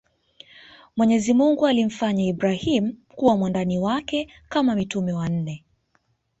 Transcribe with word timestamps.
Mwenyezimungu 0.97 1.67
alimfanya 1.67 2.25
Ibrahim 2.25 2.93
kuwa 3.07 3.37
mwandani 3.37 3.79
wake 3.79 4.33
Kama 4.49 4.75
mitume 4.75 5.13
wanne 5.13 5.65